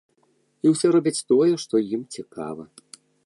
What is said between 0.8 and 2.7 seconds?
робяць тое, што ім цікава.